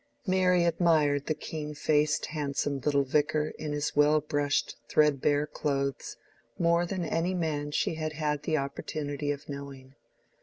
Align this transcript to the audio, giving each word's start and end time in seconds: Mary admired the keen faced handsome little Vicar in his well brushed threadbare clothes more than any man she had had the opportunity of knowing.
Mary 0.25 0.63
admired 0.63 1.27
the 1.27 1.35
keen 1.35 1.75
faced 1.75 2.25
handsome 2.25 2.79
little 2.79 3.03
Vicar 3.03 3.53
in 3.59 3.71
his 3.71 3.95
well 3.95 4.19
brushed 4.19 4.75
threadbare 4.89 5.45
clothes 5.45 6.17
more 6.57 6.87
than 6.87 7.05
any 7.05 7.35
man 7.35 7.69
she 7.69 7.93
had 7.93 8.13
had 8.13 8.41
the 8.41 8.57
opportunity 8.57 9.29
of 9.29 9.47
knowing. 9.47 9.93